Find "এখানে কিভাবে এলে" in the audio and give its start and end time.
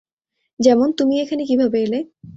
1.19-1.99